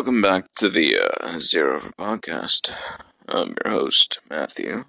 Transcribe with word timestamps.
Welcome 0.00 0.22
back 0.22 0.46
to 0.54 0.70
the 0.70 0.96
uh, 0.96 1.38
Zero 1.38 1.76
Effort 1.76 1.94
podcast. 1.98 2.72
I'm 3.28 3.54
your 3.62 3.74
host, 3.74 4.18
Matthew. 4.30 4.86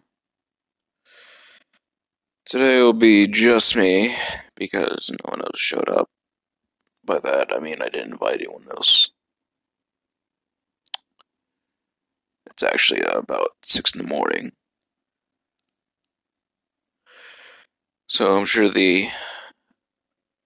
Today 2.46 2.82
will 2.82 2.94
be 2.94 3.28
just 3.28 3.76
me 3.76 4.16
because 4.56 5.12
no 5.12 5.32
one 5.32 5.42
else 5.42 5.60
showed 5.60 5.90
up. 5.90 6.08
By 7.04 7.20
that, 7.20 7.52
I 7.54 7.60
mean 7.60 7.82
I 7.82 7.90
didn't 7.90 8.14
invite 8.14 8.36
anyone 8.36 8.64
else. 8.72 9.10
It's 12.50 12.64
actually 12.64 13.04
uh, 13.04 13.18
about 13.18 13.50
6 13.64 13.94
in 13.94 14.04
the 14.04 14.08
morning. 14.08 14.54
So 18.08 18.38
I'm 18.38 18.46
sure 18.46 18.70
the 18.70 19.10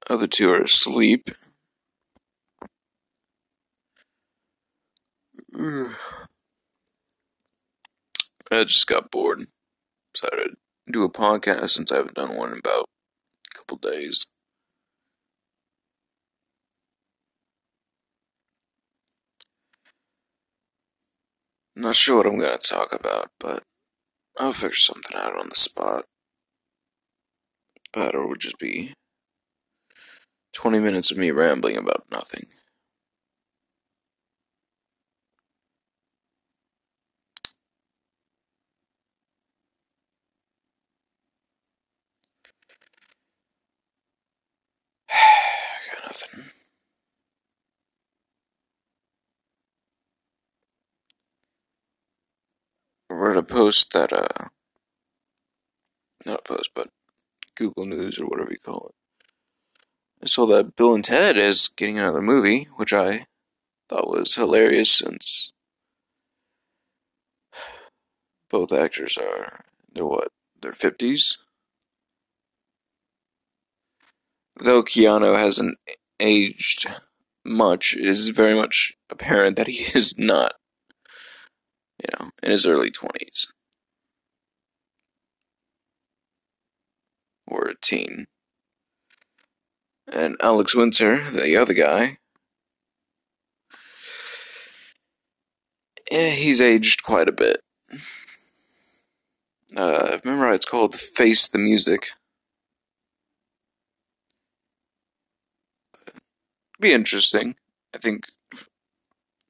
other 0.10 0.26
two 0.26 0.50
are 0.50 0.64
asleep. 0.64 1.30
I 5.56 5.96
just 8.66 8.88
got 8.88 9.10
bored. 9.10 9.44
Decided 10.14 10.56
to 10.88 10.92
do 10.92 11.04
a 11.04 11.10
podcast 11.10 11.70
since 11.72 11.92
I 11.92 11.98
haven't 11.98 12.16
done 12.16 12.36
one 12.36 12.52
in 12.52 12.60
about 12.60 12.86
a 13.54 13.58
couple 13.58 13.78
days. 13.78 14.26
Not 21.78 21.96
sure 21.96 22.18
what 22.18 22.28
I'm 22.28 22.40
gonna 22.40 22.58
talk 22.58 22.92
about, 22.94 23.32
but 23.40 23.64
I'll 24.38 24.52
figure 24.52 24.76
something 24.76 25.16
out 25.16 25.38
on 25.40 25.50
the 25.50 25.56
spot. 25.56 26.06
That 27.94 28.14
or 28.14 28.28
would 28.28 28.42
just 28.42 28.60
be 28.60 28.94
20 30.54 30.80
minutes 30.80 31.12
of 31.12 31.18
me 31.18 31.32
rambling 31.32 31.78
about 31.78 32.06
nothing. 32.12 32.55
Nothing. 46.16 46.46
I 53.10 53.14
read 53.14 53.38
a 53.38 53.44
post 53.44 53.94
that, 53.94 54.12
uh, 54.12 54.50
not 56.26 56.40
a 56.40 56.44
post, 56.44 56.72
but 56.76 56.90
Google 57.56 57.86
News 57.86 58.20
or 58.20 58.26
whatever 58.26 58.52
you 58.52 58.58
call 58.58 58.90
it. 58.90 58.96
I 60.24 60.28
saw 60.28 60.46
that 60.48 60.76
Bill 60.76 60.96
and 60.96 61.04
Ted 61.04 61.38
is 61.38 61.68
getting 61.68 62.00
another 62.00 62.22
movie, 62.22 62.68
which 62.76 62.94
I 62.94 63.26
thought 63.90 64.10
was 64.10 64.36
hilarious 64.36 64.90
since 64.92 65.52
both 68.50 68.72
actors 68.72 69.18
are, 69.18 69.66
they're 69.94 70.06
what, 70.06 70.30
their 70.62 70.72
50s? 70.72 71.46
Though 74.58 74.84
Keanu 74.84 75.38
hasn't 75.38 75.78
aged 76.20 76.88
much, 77.44 77.96
it 77.96 78.06
is 78.06 78.30
very 78.30 78.56
much 78.56 78.94
apparent 79.10 79.56
that 79.58 79.68
he 79.68 79.80
is 79.98 80.18
not, 80.18 80.54
you 82.00 82.08
know, 82.20 82.32
in 82.42 82.52
his 82.52 82.66
early 82.66 82.92
20s. 82.92 83.48
Or 87.48 87.68
a 87.68 87.76
teen. 87.80 88.28
And 90.12 90.36
Alex 90.42 90.76
Winter, 90.76 91.30
the 91.32 91.58
other 91.58 91.74
guy, 91.74 92.18
yeah, 96.12 96.30
he's 96.30 96.62
aged 96.62 97.04
quite 97.04 97.28
a 97.28 97.32
bit. 97.32 97.62
Uh, 99.76 100.20
remember 100.24 100.52
it's 100.52 100.66
called 100.66 100.96
Face 100.96 101.50
the 101.50 101.58
Music. 101.58 102.10
Be 106.86 106.94
interesting, 106.94 107.56
I 107.96 107.98
think, 107.98 108.28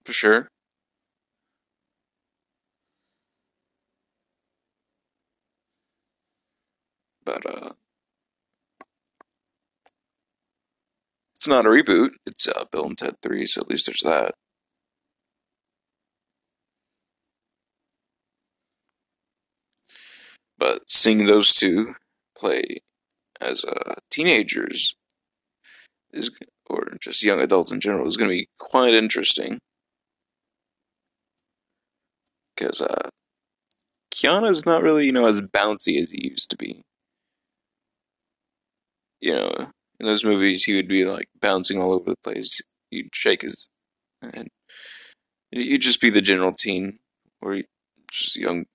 for 0.05 0.13
sure. 0.13 0.47
But, 7.25 7.45
uh, 7.45 7.73
it's 11.35 11.45
not 11.45 11.65
a 11.65 11.69
reboot. 11.69 12.11
It's 12.25 12.47
uh, 12.47 12.63
Bill 12.71 12.85
and 12.85 12.97
Ted 12.97 13.15
3, 13.21 13.45
so 13.47 13.59
at 13.59 13.67
least 13.69 13.87
there's 13.87 14.01
that. 14.05 14.35
But 20.57 20.89
seeing 20.89 21.25
those 21.25 21.53
two 21.53 21.95
play 22.33 22.77
as 23.41 23.65
uh, 23.65 23.95
teenagers 24.09 24.95
is, 26.13 26.31
or 26.67 26.93
just 27.01 27.23
young 27.23 27.39
adults 27.39 27.71
in 27.71 27.79
general, 27.79 28.07
is 28.07 28.17
going 28.17 28.29
to 28.29 28.35
be 28.35 28.49
quite 28.57 28.93
interesting. 28.93 29.59
Because 32.55 32.81
uh, 32.81 33.09
Keanu's 34.13 34.65
not 34.65 34.81
really, 34.81 35.05
you 35.05 35.11
know, 35.11 35.27
as 35.27 35.41
bouncy 35.41 36.01
as 36.01 36.11
he 36.11 36.29
used 36.29 36.49
to 36.49 36.55
be. 36.55 36.81
You 39.19 39.35
know, 39.35 39.71
in 39.99 40.05
those 40.05 40.23
movies, 40.23 40.63
he 40.63 40.75
would 40.75 40.87
be 40.87 41.05
like 41.05 41.27
bouncing 41.39 41.81
all 41.81 41.93
over 41.93 42.09
the 42.09 42.17
place. 42.23 42.61
He'd 42.91 43.09
shake 43.13 43.41
his, 43.41 43.67
and 44.21 44.49
you'd 45.51 45.81
just 45.81 46.01
be 46.01 46.09
the 46.09 46.21
general 46.21 46.51
teen, 46.51 46.99
or 47.41 47.61
just 48.11 48.35
young 48.35 48.65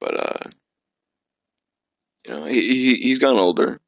but 0.00 0.18
uh, 0.18 0.50
you 2.26 2.32
know, 2.32 2.44
he, 2.46 2.60
he 2.60 2.94
he's 2.96 3.18
gotten 3.18 3.38
older. 3.38 3.80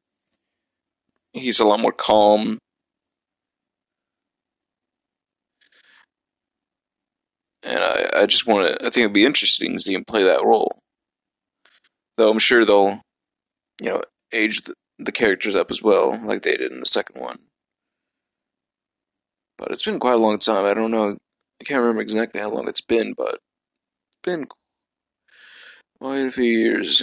He's 1.33 1.59
a 1.59 1.65
lot 1.65 1.79
more 1.79 1.91
calm. 1.91 2.59
And 7.63 7.79
I, 7.79 8.09
I 8.21 8.25
just 8.25 8.45
want 8.45 8.67
to, 8.67 8.85
I 8.85 8.89
think 8.89 9.03
it'd 9.03 9.13
be 9.13 9.25
interesting 9.25 9.73
to 9.73 9.79
see 9.79 9.93
him 9.93 10.03
play 10.05 10.23
that 10.23 10.43
role. 10.43 10.79
Though 12.17 12.29
I'm 12.29 12.39
sure 12.39 12.65
they'll, 12.65 13.01
you 13.81 13.89
know, 13.89 14.01
age 14.31 14.61
the, 14.63 14.73
the 14.99 15.11
characters 15.11 15.55
up 15.55 15.71
as 15.71 15.81
well, 15.81 16.21
like 16.23 16.43
they 16.43 16.55
did 16.57 16.71
in 16.71 16.79
the 16.79 16.85
second 16.85 17.19
one. 17.19 17.39
But 19.57 19.71
it's 19.71 19.85
been 19.85 19.99
quite 19.99 20.15
a 20.15 20.17
long 20.17 20.37
time. 20.37 20.65
I 20.65 20.73
don't 20.73 20.91
know, 20.91 21.17
I 21.61 21.63
can't 21.63 21.79
remember 21.79 22.01
exactly 22.01 22.41
how 22.41 22.49
long 22.49 22.67
it's 22.67 22.81
been, 22.81 23.13
but 23.13 23.35
it's 23.35 24.23
been 24.23 24.45
quite 25.99 26.17
a 26.17 26.31
few 26.31 26.43
years. 26.43 27.01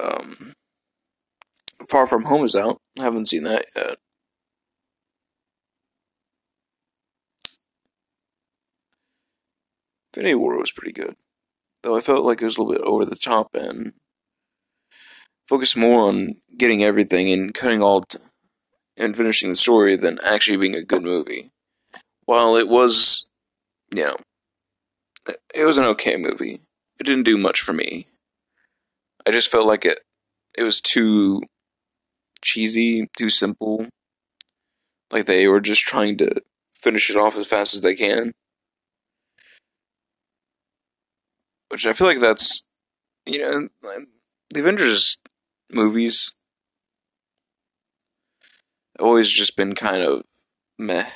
Um, 0.00 0.54
Far 1.88 2.06
From 2.06 2.24
Home 2.24 2.44
is 2.44 2.56
out. 2.56 2.78
I 2.98 3.02
haven't 3.02 3.28
seen 3.28 3.44
that 3.44 3.66
yet. 3.76 3.96
Infinity 10.12 10.34
War 10.34 10.58
was 10.58 10.72
pretty 10.72 10.92
good. 10.92 11.16
Though 11.82 11.96
I 11.96 12.00
felt 12.00 12.24
like 12.24 12.42
it 12.42 12.44
was 12.44 12.58
a 12.58 12.62
little 12.62 12.82
bit 12.82 12.86
over 12.86 13.04
the 13.04 13.16
top 13.16 13.54
and 13.54 13.94
focused 15.48 15.76
more 15.76 16.08
on 16.08 16.36
getting 16.56 16.82
everything 16.82 17.30
and 17.30 17.52
cutting 17.52 17.82
all 17.82 18.02
t- 18.02 18.18
and 18.96 19.16
finishing 19.16 19.48
the 19.48 19.56
story 19.56 19.96
than 19.96 20.18
actually 20.24 20.58
being 20.58 20.74
a 20.74 20.82
good 20.82 21.02
movie. 21.02 21.50
While 22.24 22.56
it 22.56 22.68
was, 22.68 23.28
you 23.94 24.04
know, 24.04 24.16
it 25.54 25.64
was 25.64 25.78
an 25.78 25.84
okay 25.84 26.16
movie. 26.16 26.60
It 27.00 27.04
didn't 27.04 27.24
do 27.24 27.36
much 27.36 27.60
for 27.60 27.72
me. 27.72 28.06
I 29.26 29.30
just 29.30 29.50
felt 29.50 29.66
like 29.66 29.84
it 29.84 30.00
it 30.56 30.62
was 30.62 30.80
too 30.80 31.42
cheesy, 32.42 33.08
too 33.16 33.30
simple. 33.30 33.86
Like 35.10 35.26
they 35.26 35.46
were 35.48 35.60
just 35.60 35.82
trying 35.82 36.16
to 36.18 36.42
finish 36.72 37.10
it 37.10 37.16
off 37.16 37.36
as 37.36 37.46
fast 37.46 37.74
as 37.74 37.80
they 37.82 37.94
can. 37.94 38.32
Which 41.68 41.86
I 41.86 41.92
feel 41.92 42.06
like 42.06 42.20
that's 42.20 42.62
you 43.26 43.38
know 43.38 43.68
the 44.50 44.60
Avengers 44.60 45.18
movies 45.70 46.32
have 48.98 49.06
always 49.06 49.30
just 49.30 49.56
been 49.56 49.74
kind 49.74 50.02
of 50.02 50.22
meh 50.78 51.10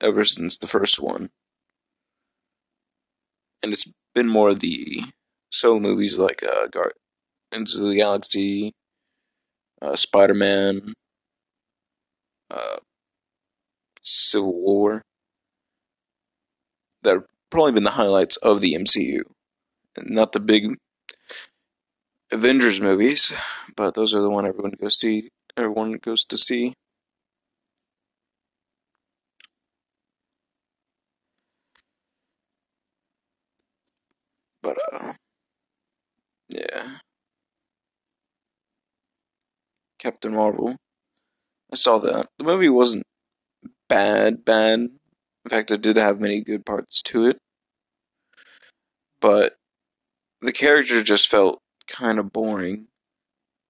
ever 0.00 0.24
since 0.24 0.58
the 0.58 0.66
first 0.66 1.00
one. 1.00 1.30
And 3.62 3.72
it's 3.72 3.92
been 4.14 4.28
more 4.28 4.54
the 4.54 5.04
solo 5.50 5.78
movies 5.78 6.18
like 6.18 6.42
uh, 6.42 6.66
Gar- 6.66 6.94
Into 7.52 7.78
the 7.78 7.94
Galaxy, 7.94 8.72
uh, 9.82 9.96
Spider 9.96 10.34
Man, 10.34 10.94
uh, 12.50 12.76
Civil 14.02 14.52
War 14.54 15.02
that 17.02 17.14
have 17.14 17.24
probably 17.50 17.72
been 17.72 17.84
the 17.84 17.90
highlights 17.92 18.36
of 18.38 18.60
the 18.60 18.74
MCU. 18.74 19.22
Not 19.98 20.32
the 20.32 20.40
big 20.40 20.76
Avengers 22.32 22.80
movies, 22.80 23.32
but 23.76 23.94
those 23.94 24.12
are 24.12 24.20
the 24.20 24.28
one 24.30 24.44
everyone 24.44 24.72
goes 24.72 24.98
see. 24.98 25.28
Everyone 25.56 25.92
goes 25.92 26.24
to 26.24 26.36
see. 26.36 26.74
But 34.62 34.78
uh, 34.92 35.12
yeah, 36.48 36.98
Captain 40.02 40.34
Marvel. 40.34 40.76
I 41.72 41.76
saw 41.76 41.98
that 41.98 42.28
the 42.36 42.44
movie 42.44 42.68
wasn't 42.68 43.04
bad, 43.88 44.44
bad. 44.44 44.80
In 44.80 45.48
fact, 45.48 45.70
it 45.70 45.80
did 45.80 45.96
have 45.96 46.20
many 46.20 46.40
good 46.40 46.66
parts 46.66 47.00
to 47.02 47.26
it, 47.26 47.38
but 49.20 49.54
the 50.40 50.52
character 50.52 51.02
just 51.04 51.28
felt 51.28 51.60
kind 51.86 52.18
of 52.18 52.32
boring 52.32 52.88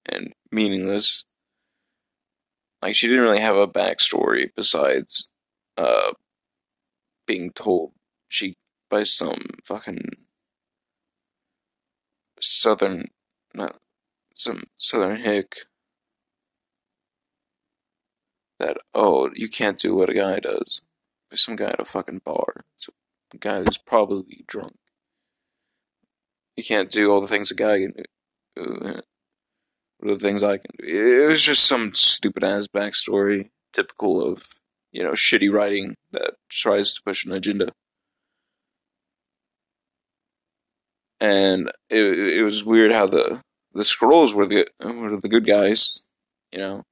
and 0.07 0.33
meaningless. 0.51 1.27
Like 2.81 2.95
she 2.95 3.09
didn't 3.09 3.25
really 3.25 3.41
have 3.41 3.57
a 3.57 3.69
backstory 3.69 4.51
besides 4.57 5.31
uh 5.77 6.13
being 7.27 7.51
told 7.53 7.93
she 8.29 8.55
by 8.91 9.05
some 9.05 9.43
fucking 9.65 10.11
southern 12.41 13.07
not 13.55 13.77
some 14.35 14.65
southern 14.77 15.19
hick 15.19 15.61
that 18.63 18.79
oh 18.95 19.31
you 19.35 19.49
can't 19.49 19.79
do 19.79 19.95
what 19.95 20.09
a 20.09 20.15
guy 20.15 20.39
does. 20.39 20.83
There's 21.29 21.45
some 21.45 21.57
guy 21.57 21.71
at 21.71 21.81
a 21.81 21.85
fucking 21.85 22.23
bar. 22.25 22.65
It's 22.77 22.89
a 23.35 23.37
guy 23.37 23.63
who's 23.63 23.79
probably 23.79 24.45
drunk. 24.47 24.77
You 26.57 26.65
can't 26.65 26.91
do 26.91 27.11
all 27.11 27.21
the 27.21 27.27
things 27.27 27.51
a 27.51 27.55
guy 27.55 27.79
can 27.81 27.95
do. 27.97 29.01
What 29.99 30.11
are 30.11 30.15
the 30.15 30.21
things 30.21 30.43
I 30.43 30.59
can 30.59 30.71
do? 30.79 30.85
It 31.25 31.29
was 31.29 31.43
just 31.43 31.65
some 31.65 31.95
stupid 31.95 32.45
ass 32.45 32.67
backstory, 32.67 33.51
typical 33.73 34.23
of, 34.23 34.47
you 34.91 35.03
know, 35.03 35.13
shitty 35.13 35.51
writing 35.51 35.97
that 36.11 36.35
tries 36.51 36.95
to 36.95 37.03
push 37.05 37.25
an 37.25 37.33
agenda. 37.33 37.73
And 41.21 41.71
it, 41.89 42.03
it 42.03 42.43
was 42.43 42.65
weird 42.65 42.93
how 42.93 43.07
the 43.07 43.43
the 43.73 43.85
Skrulls 43.85 44.35
were 44.35 44.47
the 44.47 44.67
were 44.81 45.17
the 45.17 45.29
good 45.29 45.47
guys, 45.47 46.03
you 46.53 46.59
know. 46.59 46.83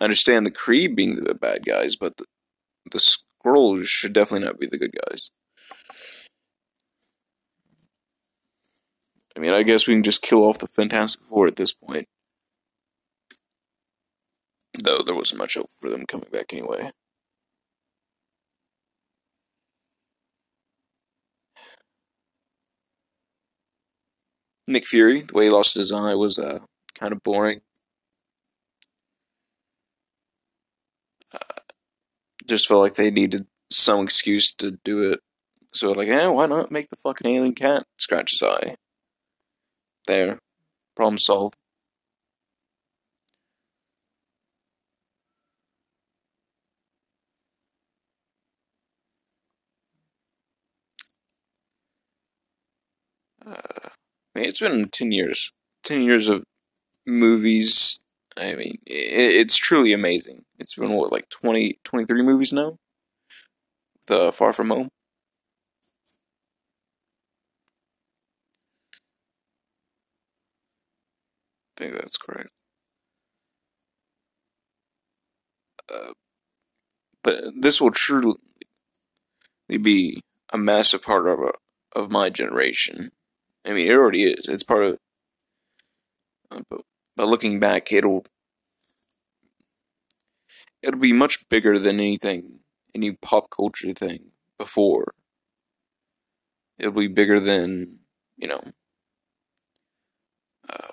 I 0.00 0.04
understand 0.04 0.46
the 0.46 0.50
Kree 0.50 0.94
being 0.94 1.16
the 1.16 1.34
bad 1.34 1.64
guys, 1.64 1.96
but 1.96 2.16
the, 2.16 2.24
the 2.90 2.98
Skrulls 2.98 3.86
should 3.86 4.12
definitely 4.12 4.46
not 4.46 4.58
be 4.58 4.66
the 4.66 4.78
good 4.78 4.94
guys. 5.08 5.30
I 9.36 9.40
mean, 9.40 9.52
I 9.52 9.62
guess 9.62 9.86
we 9.86 9.94
can 9.94 10.02
just 10.02 10.22
kill 10.22 10.44
off 10.44 10.58
the 10.58 10.66
Fantastic 10.66 11.22
Four 11.22 11.46
at 11.46 11.56
this 11.56 11.72
point. 11.72 12.06
Though 14.76 15.02
there 15.02 15.14
wasn't 15.14 15.38
much 15.38 15.54
hope 15.54 15.70
for 15.80 15.88
them 15.90 16.06
coming 16.06 16.28
back 16.32 16.52
anyway. 16.52 16.90
Nick 24.68 24.86
Fury, 24.86 25.22
the 25.22 25.34
way 25.34 25.44
he 25.44 25.50
lost 25.50 25.74
his 25.74 25.90
eye 25.90 26.14
was 26.14 26.38
uh, 26.38 26.60
kind 26.94 27.12
of 27.12 27.22
boring. 27.22 27.62
Uh, 31.32 31.38
just 32.48 32.68
felt 32.68 32.82
like 32.82 32.94
they 32.94 33.10
needed 33.10 33.46
some 33.70 34.02
excuse 34.04 34.52
to 34.56 34.72
do 34.84 35.12
it. 35.12 35.20
So 35.74 35.92
like, 35.92 36.08
eh, 36.08 36.26
why 36.28 36.46
not 36.46 36.72
make 36.72 36.88
the 36.88 36.96
fucking 36.96 37.28
alien 37.30 37.54
cat 37.54 37.84
scratch 37.98 38.32
his 38.32 38.42
eye? 38.42 38.76
There. 40.08 40.40
Problem 40.96 41.18
solved. 41.18 41.56
Uh, 53.44 53.52
I 54.34 54.38
mean, 54.40 54.48
it's 54.48 54.60
been 54.60 54.88
10 54.88 55.12
years. 55.12 55.52
10 55.84 56.02
years 56.02 56.28
of 56.28 56.44
movies. 57.06 58.00
I 58.36 58.54
mean, 58.56 58.78
it, 58.86 59.34
it's 59.36 59.56
truly 59.56 59.92
amazing. 59.92 60.44
It's 60.58 60.74
been, 60.74 60.92
what, 60.92 61.12
like 61.12 61.28
20, 61.30 61.78
23 61.84 62.22
movies 62.22 62.52
now? 62.52 62.78
The 64.06 64.32
Far 64.32 64.52
From 64.52 64.70
Home? 64.70 64.88
I 71.78 71.84
think 71.84 71.94
that's 71.94 72.16
correct. 72.16 72.50
Uh, 75.92 76.12
but 77.22 77.44
this 77.60 77.80
will 77.80 77.90
truly 77.90 78.36
be 79.68 80.22
a 80.52 80.58
massive 80.58 81.02
part 81.02 81.28
of 81.28 81.38
a, 81.40 81.52
of 81.94 82.10
my 82.10 82.30
generation. 82.30 83.10
I 83.64 83.72
mean, 83.72 83.86
it 83.86 83.94
already 83.94 84.24
is. 84.24 84.48
It's 84.48 84.62
part 84.62 84.84
of. 84.84 84.98
Uh, 86.50 86.60
but, 86.70 86.80
but 87.16 87.28
looking 87.28 87.60
back, 87.60 87.92
it'll 87.92 88.24
it'll 90.82 91.00
be 91.00 91.12
much 91.12 91.48
bigger 91.48 91.78
than 91.78 91.96
anything, 92.00 92.60
any 92.94 93.12
pop 93.12 93.50
culture 93.50 93.92
thing 93.92 94.32
before. 94.58 95.14
It'll 96.78 96.92
be 96.92 97.08
bigger 97.08 97.38
than 97.40 98.00
you 98.36 98.48
know, 98.48 98.62
uh, 100.68 100.88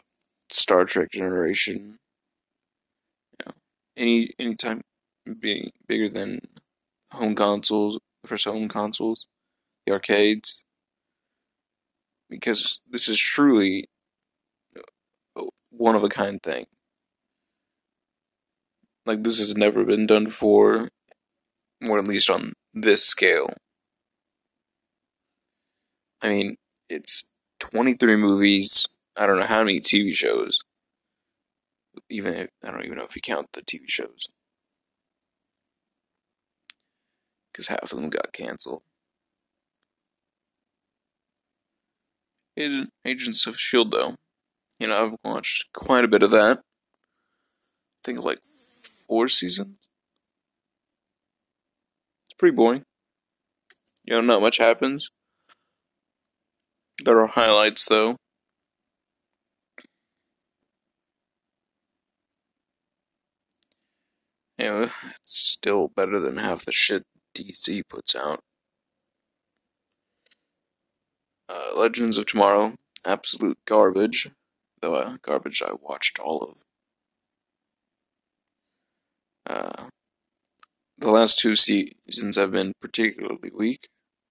Star 0.52 0.86
Trek 0.86 1.12
generation. 1.12 2.00
You 3.40 3.46
know, 3.46 3.54
any 4.38 4.56
time, 4.56 4.82
being 5.40 5.72
bigger 5.88 6.10
than 6.10 6.40
home 7.12 7.36
consoles, 7.36 8.00
first 8.26 8.46
home 8.46 8.68
consoles, 8.68 9.28
the 9.86 9.94
arcades 9.94 10.66
because 12.30 12.82
this 12.90 13.08
is 13.08 13.20
truly 13.20 13.88
a 15.38 15.44
one 15.72 15.96
of 15.96 16.04
a 16.04 16.10
kind 16.10 16.42
thing. 16.42 16.66
Like 19.06 19.24
this 19.24 19.40
has 19.40 19.56
never 19.56 19.84
been 19.84 20.08
done 20.08 20.26
before, 20.26 20.90
or 21.88 22.00
at 22.00 22.08
least 22.08 22.30
on 22.30 22.54
this 22.74 23.06
scale. 23.06 23.54
I 26.22 26.30
mean, 26.30 26.56
it's 26.90 27.30
23 27.60 28.16
movies. 28.16 28.88
I 29.16 29.28
don't 29.28 29.40
know 29.40 29.46
how 29.46 29.64
many 29.64 29.80
TV 29.80 30.14
shows. 30.14 30.60
Even 32.10 32.34
if, 32.34 32.50
I 32.64 32.72
don't 32.72 32.84
even 32.84 32.98
know 32.98 33.06
if 33.06 33.16
you 33.16 33.22
count 33.22 33.48
the 33.54 33.62
TV 33.62 33.88
shows, 33.88 34.30
because 37.52 37.68
half 37.68 37.84
of 37.84 37.90
them 37.92 38.10
got 38.10 38.34
canceled. 38.34 38.82
Agent, 42.58 42.90
Agents 43.06 43.46
of 43.48 43.56
S.H.I.E.L.D., 43.56 43.98
though. 43.98 44.16
You 44.80 44.88
know, 44.88 45.06
I've 45.06 45.16
watched 45.24 45.72
quite 45.74 46.04
a 46.04 46.10
bit 46.10 46.24
of 46.24 46.32
that. 46.32 46.58
I 46.58 46.62
think 48.04 48.24
like 48.24 48.40
four 49.08 49.28
seasons. 49.28 49.78
It's 52.26 52.34
pretty 52.38 52.56
boring. 52.56 52.84
You 54.04 54.16
know, 54.16 54.22
not 54.22 54.42
much 54.42 54.58
happens. 54.58 55.10
There 57.04 57.20
are 57.20 57.28
highlights, 57.28 57.86
though. 57.86 58.18
You 64.58 64.66
know, 64.66 64.82
it's 64.84 65.38
still 65.38 65.90
better 65.90 66.20
than 66.20 66.38
half 66.38 66.64
the 66.66 66.72
shit 66.72 67.04
DC 67.36 67.82
puts 67.90 68.16
out. 68.16 68.40
Uh, 71.50 71.72
Legends 71.76 72.18
of 72.18 72.26
Tomorrow, 72.26 72.76
absolute 73.06 73.58
garbage. 73.66 74.30
Though 74.82 74.96
uh, 74.96 75.18
garbage 75.22 75.62
I 75.62 75.74
watched 75.82 76.20
all 76.20 76.42
of. 76.42 76.65
Uh, 79.48 79.90
the 80.98 81.12
last 81.12 81.40
two 81.40 81.56
seasons 81.56 82.36
have 82.36 82.52
been 82.52 82.74
particularly 82.80 83.52
weak, 83.56 83.88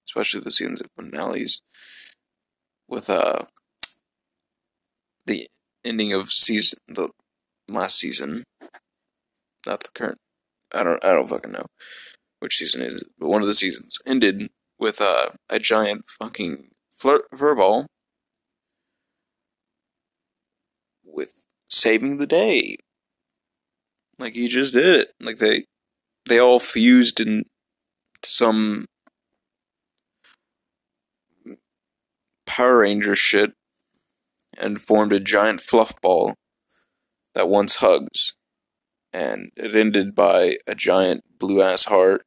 especially 0.09 0.41
the 0.41 0.51
seasons 0.51 0.81
of 0.81 0.89
finales. 0.97 1.63
With 2.89 3.09
uh, 3.09 3.45
the 5.27 5.49
ending 5.85 6.13
of 6.13 6.31
season, 6.31 6.79
the 6.89 7.09
last 7.69 7.99
season, 7.99 8.45
not 9.67 9.85
the 9.85 9.91
current. 9.95 10.19
I 10.73 10.83
don't. 10.83 11.03
I 11.05 11.13
don't 11.13 11.29
fucking 11.29 11.53
know 11.53 11.67
which 12.41 12.57
season 12.57 12.83
is 12.83 12.97
it, 12.97 13.07
but 13.19 13.29
one 13.29 13.41
of 13.41 13.47
the 13.47 13.55
seasons 13.55 13.97
ended 14.05 14.49
with 14.79 15.01
uh, 15.01 15.31
a 15.49 15.59
giant 15.59 16.05
fucking 16.07 16.69
Beebo 17.03 17.87
with 21.05 21.47
saving 21.69 22.19
the 22.19 22.27
day. 22.27 22.77
Like 24.19 24.35
he 24.35 24.49
just 24.49 24.75
did 24.75 25.01
it. 25.01 25.09
Like 25.21 25.39
they 25.39 25.67
they 26.27 26.39
all 26.39 26.59
fused 26.59 27.21
in 27.21 27.45
some 28.23 28.87
Power 32.47 32.79
Ranger 32.79 33.15
shit 33.15 33.53
and 34.57 34.81
formed 34.81 35.13
a 35.13 35.21
giant 35.21 35.61
fluff 35.61 35.93
ball 36.01 36.35
that 37.35 37.49
once 37.49 37.77
hugs. 37.77 38.35
And 39.13 39.51
it 39.57 39.75
ended 39.75 40.15
by 40.15 40.59
a 40.67 40.75
giant 40.75 41.25
blue 41.39 41.63
ass 41.63 41.85
heart 41.85 42.25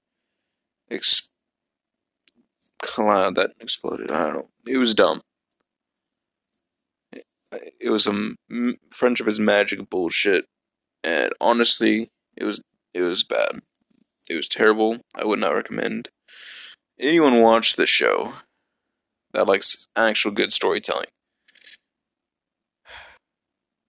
ex- 0.89 1.29
cloud 2.82 3.36
that 3.36 3.51
exploded. 3.60 4.12
I 4.12 4.25
don't 4.25 4.34
know. 4.34 4.50
It 4.65 4.77
was 4.77 4.94
dumb. 4.94 5.22
It, 7.12 7.25
it 7.79 7.89
was 7.89 8.03
some 8.03 8.36
friendship 8.89 9.27
is 9.27 9.39
magic 9.39 9.89
bullshit, 9.89 10.46
and 11.07 11.31
honestly, 11.39 12.09
it 12.35 12.43
was 12.43 12.61
it 12.93 13.01
was 13.01 13.23
bad. 13.23 13.61
It 14.29 14.35
was 14.35 14.49
terrible. 14.49 14.97
I 15.15 15.23
would 15.23 15.39
not 15.39 15.55
recommend 15.55 16.09
anyone 16.99 17.39
watch 17.39 17.77
this 17.77 17.89
show 17.89 18.33
that 19.31 19.47
likes 19.47 19.87
actual 19.95 20.31
good 20.31 20.51
storytelling. 20.51 21.07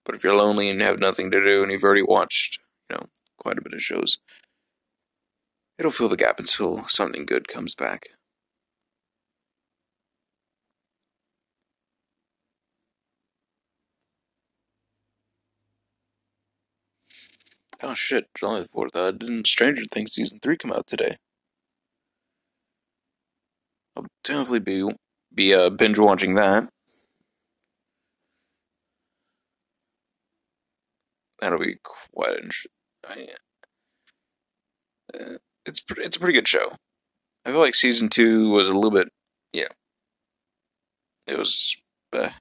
But 0.05 0.15
if 0.15 0.23
you're 0.23 0.35
lonely 0.35 0.69
and 0.69 0.81
have 0.81 0.99
nothing 0.99 1.29
to 1.31 1.43
do 1.43 1.61
and 1.61 1.71
you've 1.71 1.83
already 1.83 2.01
watched, 2.01 2.57
you 2.89 2.95
know, 2.95 3.07
quite 3.37 3.57
a 3.57 3.61
bit 3.61 3.73
of 3.73 3.81
shows, 3.81 4.19
it'll 5.77 5.91
fill 5.91 6.07
the 6.07 6.15
gap 6.15 6.39
until 6.39 6.87
something 6.87 7.25
good 7.25 7.49
comes 7.49 7.75
back. 7.75 8.07
Oh 17.81 17.93
shit, 17.93 18.27
July 18.35 18.59
the 18.59 18.67
4th. 18.67 18.95
Uh, 18.95 19.11
didn't 19.11 19.47
Stranger 19.47 19.83
Things 19.89 20.13
Season 20.13 20.39
3 20.41 20.57
come 20.57 20.73
out 20.73 20.85
today? 20.85 21.15
I'll 23.95 24.05
definitely 24.23 24.59
be, 24.59 24.89
be 25.33 25.53
uh, 25.53 25.69
binge 25.69 25.97
watching 25.97 26.35
that. 26.35 26.69
That'll 31.39 31.59
be 31.59 31.77
quite 31.83 32.35
interesting. 32.35 32.71
Uh, 35.13 35.37
it's, 35.65 35.81
it's 35.97 36.17
a 36.17 36.19
pretty 36.19 36.33
good 36.33 36.47
show. 36.49 36.73
I 37.45 37.51
feel 37.51 37.59
like 37.59 37.75
Season 37.75 38.09
2 38.09 38.49
was 38.49 38.67
a 38.67 38.73
little 38.73 38.91
bit, 38.91 39.07
yeah. 39.53 39.69
It 41.25 41.37
was, 41.37 41.77
uh, 42.11 42.31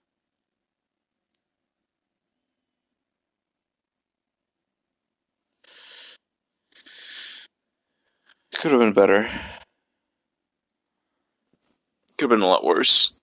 Could 8.59 8.73
have 8.73 8.81
been 8.81 8.93
better. 8.93 9.31
Could 12.19 12.29
have 12.29 12.31
been 12.31 12.43
a 12.43 12.47
lot 12.47 12.65
worse. 12.65 13.19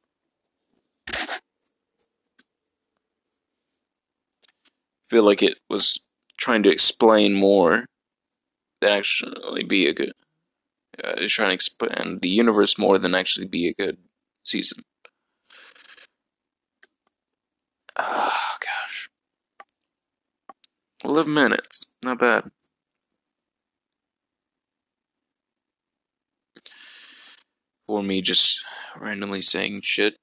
feel 5.04 5.24
like 5.24 5.44
it 5.44 5.58
was 5.70 6.00
trying 6.38 6.64
to 6.64 6.72
explain 6.72 7.34
more 7.34 7.86
than 8.82 8.92
actually 8.92 9.64
be 9.64 9.88
a 9.88 9.94
good. 9.94 10.14
Uh, 11.04 11.14
it's 11.18 11.34
trying 11.34 11.50
to 11.50 11.54
expand 11.54 12.22
the 12.22 12.30
universe 12.30 12.78
more 12.78 12.98
than 12.98 13.14
actually 13.14 13.46
be 13.46 13.68
a 13.68 13.74
good 13.74 13.98
season. 14.44 14.84
Oh, 17.98 18.56
gosh. 18.62 19.10
11 21.04 21.34
minutes. 21.34 21.86
Not 22.02 22.20
bad. 22.20 22.52
For 27.86 28.04
me 28.04 28.22
just 28.22 28.62
randomly 28.98 29.42
saying 29.42 29.82
shit. 29.84 30.16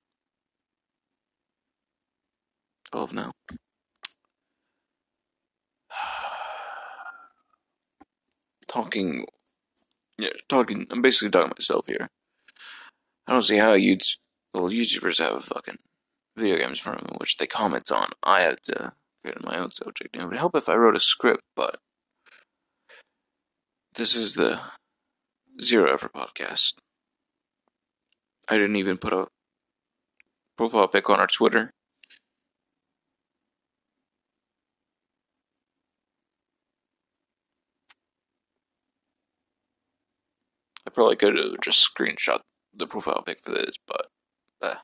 12 2.90 3.12
now. 3.14 3.32
talking, 8.68 9.26
yeah, 10.18 10.30
talking, 10.48 10.86
I'm 10.90 11.02
basically 11.02 11.30
talking 11.30 11.52
myself 11.56 11.86
here. 11.86 12.08
I 13.26 13.32
don't 13.32 13.42
see 13.42 13.58
how 13.58 13.74
YouTube, 13.74 14.16
well, 14.52 14.68
YouTubers 14.68 15.18
have 15.18 15.44
fucking 15.44 15.78
video 16.36 16.58
games 16.58 16.78
from 16.78 16.98
which 17.18 17.36
they 17.36 17.46
comment 17.46 17.90
on. 17.90 18.08
I 18.22 18.40
have 18.42 18.60
to 18.62 18.92
create 19.22 19.44
my 19.44 19.58
own 19.58 19.70
subject. 19.72 20.16
It 20.16 20.24
would 20.24 20.36
help 20.36 20.56
if 20.56 20.68
I 20.68 20.74
wrote 20.76 20.96
a 20.96 21.00
script, 21.00 21.42
but 21.54 21.78
this 23.94 24.16
is 24.16 24.34
the 24.34 24.60
Zero 25.60 25.92
Effort 25.92 26.12
podcast. 26.14 26.81
I 28.48 28.56
didn't 28.58 28.76
even 28.76 28.98
put 28.98 29.12
a 29.12 29.26
profile 30.56 30.88
pic 30.88 31.08
on 31.10 31.20
our 31.20 31.26
Twitter. 31.26 31.70
I 40.86 40.90
probably 40.90 41.16
could 41.16 41.36
have 41.38 41.60
just 41.62 41.88
screenshot 41.88 42.40
the 42.74 42.86
profile 42.86 43.22
pic 43.24 43.40
for 43.40 43.50
this, 43.50 43.76
but 43.86 44.06
uh. 44.62 44.74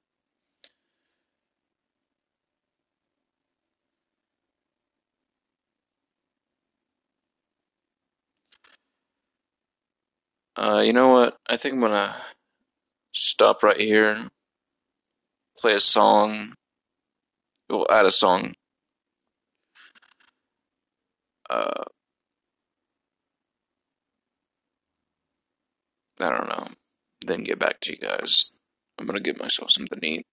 Uh, 10.57 10.83
you 10.85 10.93
know 10.93 11.11
what? 11.11 11.37
I 11.49 11.57
think 11.57 11.75
I'm 11.75 11.81
gonna 11.81 12.17
stop 13.39 13.63
right 13.63 13.81
here, 13.81 14.27
play 15.57 15.73
a 15.73 15.79
song, 15.79 16.55
we'll 17.71 17.87
add 17.89 18.05
a 18.05 18.11
song. 18.11 18.53
Uh, 21.49 21.85
I 26.19 26.31
don't 26.31 26.49
know. 26.49 26.67
Then 27.25 27.45
get 27.45 27.61
back 27.61 27.79
to 27.83 27.93
you 27.93 27.99
guys. 27.99 28.59
I'm 28.99 29.07
gonna 29.07 29.21
give 29.21 29.39
myself 29.39 29.71
something 29.71 30.01
to 30.01 30.05
eat. 30.05 30.27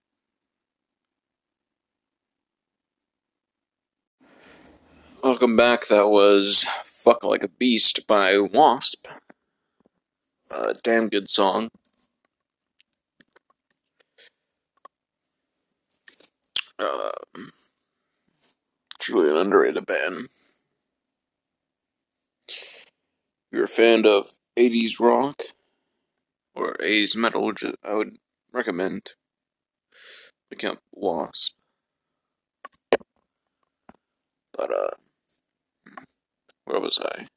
Welcome 5.23 5.55
back. 5.55 5.85
That 5.89 6.07
was 6.07 6.63
Fuck 6.83 7.23
Like 7.23 7.43
a 7.43 7.49
Beast 7.49 8.07
by 8.07 8.39
Wasp. 8.39 9.05
A 10.49 10.73
damn 10.83 11.07
good 11.07 11.29
song. 11.29 11.69
Uh, 16.79 17.11
truly 18.99 19.29
an 19.29 19.37
underrated 19.37 19.85
band. 19.85 20.29
If 22.47 23.51
you're 23.51 23.65
a 23.65 23.67
fan 23.67 24.05
of 24.05 24.39
80s 24.57 24.99
rock 24.99 25.43
or 26.53 26.75
80s 26.81 27.15
metal, 27.15 27.51
I 27.83 27.93
would 27.93 28.17
recommend 28.51 29.13
the 30.49 30.55
Camp 30.55 30.79
Wasp. 30.91 31.53
But, 34.53 34.71
uh, 34.71 34.91
where 36.65 36.79
was 36.79 36.99
I? 36.99 37.27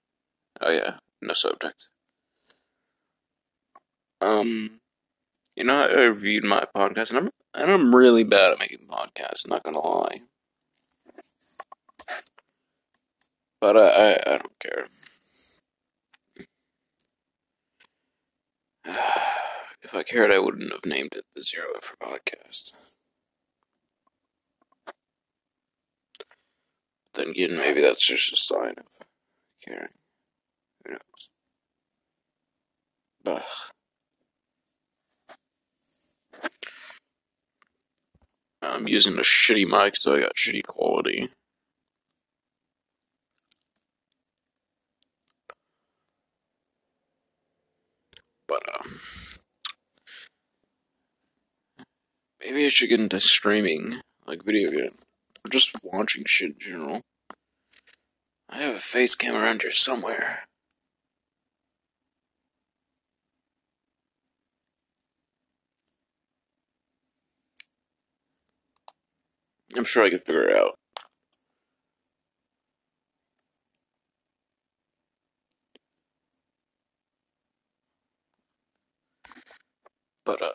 Oh, 0.60 0.70
yeah, 0.70 0.98
no 1.20 1.34
subject. 1.34 1.90
Um, 4.20 4.80
you 5.56 5.64
know, 5.64 5.82
I 5.86 6.04
reviewed 6.04 6.44
my 6.44 6.64
podcast, 6.74 7.16
I'm 7.16 7.30
and 7.54 7.70
I'm 7.70 7.94
really 7.94 8.24
bad 8.24 8.52
at 8.52 8.58
making 8.58 8.86
podcasts. 8.88 9.48
Not 9.48 9.62
gonna 9.62 9.80
lie, 9.80 10.20
but 13.60 13.76
I 13.76 13.88
I, 13.88 14.34
I 14.34 14.38
don't 14.38 14.58
care. 14.60 14.86
if 19.82 19.94
I 19.94 20.02
cared, 20.02 20.30
I 20.30 20.38
wouldn't 20.38 20.72
have 20.72 20.86
named 20.86 21.10
it 21.14 21.24
the 21.34 21.42
Zero 21.42 21.66
Effort 21.76 21.98
Podcast. 22.00 22.72
Then 27.14 27.30
again, 27.30 27.56
maybe 27.56 27.80
that's 27.80 28.06
just 28.06 28.32
a 28.32 28.36
sign 28.36 28.74
of 28.78 28.86
caring. 29.64 29.88
Who 30.84 30.92
knows? 30.92 31.30
Ugh. 33.26 33.42
I'm 38.68 38.86
using 38.86 39.18
a 39.18 39.22
shitty 39.22 39.66
mic, 39.66 39.94
so 39.96 40.16
I 40.16 40.20
got 40.20 40.34
shitty 40.34 40.64
quality. 40.64 41.30
But, 48.46 48.62
uh, 48.72 48.88
maybe 52.40 52.64
I 52.64 52.68
should 52.68 52.88
get 52.88 53.00
into 53.00 53.20
streaming, 53.20 54.00
like 54.26 54.44
video 54.44 54.70
game, 54.70 54.96
or 55.44 55.50
just 55.50 55.70
watching 55.82 56.24
shit 56.26 56.52
in 56.52 56.58
general. 56.58 57.02
I 58.48 58.58
have 58.58 58.76
a 58.76 58.78
face 58.78 59.14
cam 59.14 59.34
around 59.34 59.62
here 59.62 59.70
somewhere. 59.70 60.47
I'm 69.78 69.84
sure 69.86 70.04
I 70.04 70.10
could 70.10 70.24
figure 70.24 70.48
it 70.48 70.56
out. 70.56 70.76
But, 80.24 80.42
uh, 80.42 80.52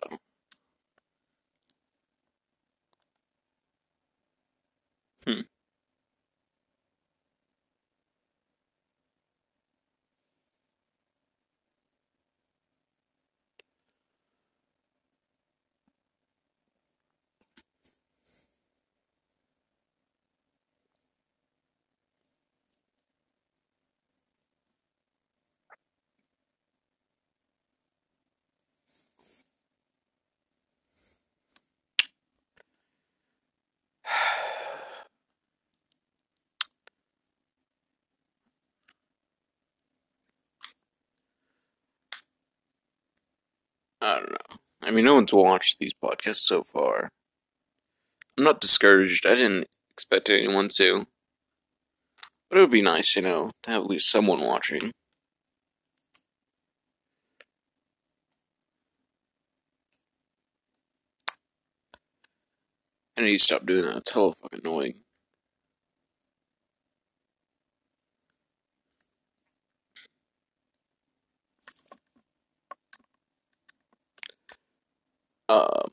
hmm. 5.26 5.42
I 44.04 44.16
don't 44.16 44.32
know. 44.32 44.58
I 44.82 44.92
mean, 44.92 45.06
no 45.06 45.16
one's 45.16 45.32
watched 45.32 45.80
these 45.80 45.94
podcasts 45.94 46.42
so 46.42 46.62
far. 46.62 47.10
I'm 48.38 48.44
not 48.44 48.60
discouraged. 48.60 49.26
I 49.26 49.36
didn't 49.36 49.68
expect 49.92 50.30
anyone 50.30 50.68
to. 50.76 51.08
But 52.50 52.58
it 52.58 52.62
would 52.62 52.70
be 52.72 52.82
nice, 52.82 53.16
you 53.16 53.22
know, 53.22 53.52
to 53.64 53.72
have 53.72 53.84
at 53.84 53.90
least 53.90 54.12
someone 54.12 54.42
watching. 54.42 54.92
I 63.18 63.22
need 63.22 63.38
to 63.38 63.44
stop 63.44 63.66
doing 63.66 63.86
that. 63.86 63.98
It's 63.98 64.14
hella 64.14 64.34
fucking 64.34 64.62
annoying. 64.66 65.03
Um, 75.54 75.92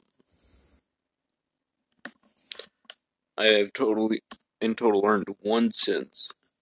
I 3.37 3.45
have 3.53 3.75
totally, 3.75 4.23
in 4.59 4.75
total, 4.75 5.03
earned 5.05 5.27
one 5.41 5.71
cent 5.71 6.17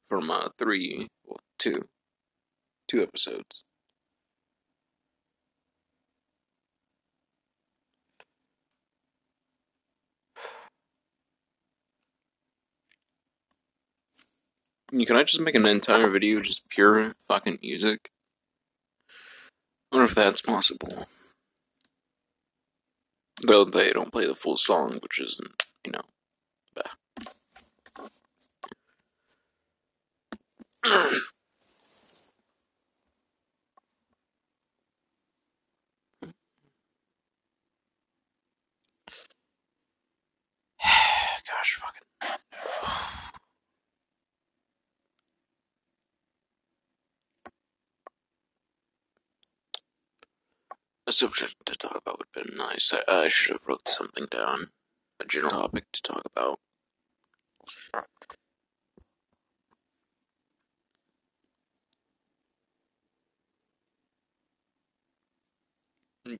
for 0.04 0.20
my 0.20 0.48
three, 0.58 1.06
well, 1.24 1.38
two, 1.60 1.86
two 2.88 3.00
episodes. 3.00 3.62
Can 14.90 15.16
I 15.16 15.22
just 15.22 15.40
make 15.40 15.54
an 15.54 15.66
entire 15.66 16.10
video 16.10 16.40
just 16.40 16.68
pure 16.68 17.10
fucking 17.28 17.60
music? 17.62 18.10
I 19.92 19.96
wonder 19.96 20.10
if 20.10 20.16
that's 20.16 20.40
possible. 20.40 21.06
Though 23.42 23.64
they 23.64 23.92
don't 23.92 24.12
play 24.12 24.26
the 24.26 24.34
full 24.34 24.56
song, 24.56 24.98
which 25.02 25.20
isn't, 25.20 25.62
you 25.84 25.92
know, 25.92 26.02
Gosh, 30.84 30.84
fucking. 41.80 42.02
A 51.08 51.12
subject 51.12 51.64
to 51.64 51.74
talk 51.74 51.96
about 51.96 52.18
would 52.18 52.28
have 52.34 52.46
been 52.48 52.54
nice. 52.58 52.92
I, 52.92 53.00
I 53.10 53.28
should 53.28 53.54
have 53.54 53.66
wrote 53.66 53.88
something 53.88 54.26
down. 54.30 54.66
A 55.18 55.24
general 55.24 55.52
topic 55.52 55.84
to 55.92 56.02
talk 56.02 56.22
about. 56.26 56.60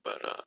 But, 0.05 0.23
uh. 0.23 0.43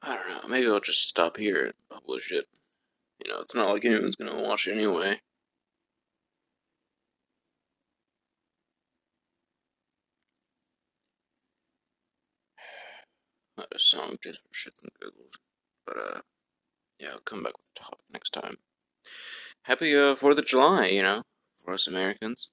I 0.00 0.16
don't 0.16 0.28
know. 0.28 0.48
Maybe 0.48 0.66
I'll 0.66 0.80
just 0.80 1.06
stop 1.06 1.36
here 1.36 1.62
and 1.66 1.74
publish 1.90 2.32
it. 2.32 2.46
You 3.22 3.30
know, 3.30 3.40
it's 3.40 3.54
not 3.54 3.68
like 3.68 3.84
anyone's 3.84 4.16
gonna 4.16 4.40
watch 4.40 4.66
it 4.66 4.72
anyway. 4.72 5.20
A 13.72 13.78
song 13.78 14.16
just 14.22 14.40
for 14.42 14.48
shits 14.54 14.82
and 14.82 14.90
giggles. 15.00 15.38
But, 15.86 15.96
uh, 15.98 16.20
yeah, 16.98 17.10
I'll 17.12 17.20
come 17.20 17.42
back 17.42 17.56
with 17.58 17.66
the 17.74 17.80
topic 17.80 18.04
next 18.10 18.30
time. 18.30 18.58
Happy, 19.62 19.96
uh, 19.96 20.14
4th 20.14 20.38
of 20.38 20.46
July, 20.46 20.86
you 20.86 21.02
know, 21.02 21.22
for 21.64 21.74
us 21.74 21.86
Americans. 21.86 22.52